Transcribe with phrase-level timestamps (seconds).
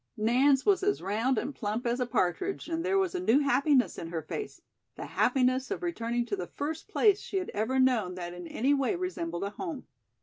[0.17, 3.99] Nance was as round and plump as a partridge and there was a new happiness
[3.99, 4.59] in her face,
[4.95, 8.73] the happiness of returning to the first place she had ever known that in any
[8.73, 9.85] way resembled a home.